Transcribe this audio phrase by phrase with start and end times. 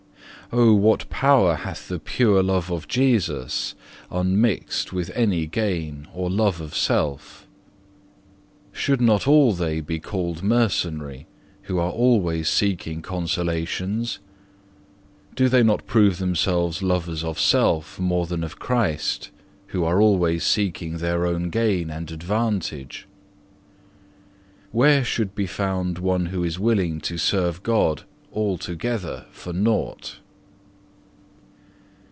[0.53, 0.59] 3.
[0.59, 3.73] Oh what power hath the pure love of Jesus,
[4.11, 7.47] unmixed with any gain or love of self!
[8.73, 11.25] Should not all they be called mercenary
[11.63, 14.19] who are always seeking consolations?
[15.35, 19.31] Do they not prove themselves lovers of self more than of Christ
[19.67, 23.07] who are always seeking their own gain and advantage?
[24.73, 28.01] Where shall be found one who is willing to serve God
[28.33, 30.17] altogether for nought?